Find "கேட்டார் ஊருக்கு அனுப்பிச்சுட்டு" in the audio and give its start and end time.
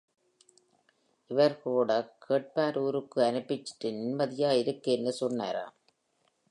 2.19-3.91